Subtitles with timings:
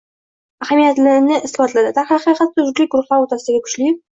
[0.65, 1.93] ahamiyatini isbotladi.
[1.99, 3.97] Darhaqiqat, turli guruhlar o‘rtasidagi kuchli